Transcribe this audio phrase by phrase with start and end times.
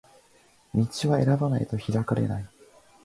[0.73, 2.47] 道は選ばないと開かれない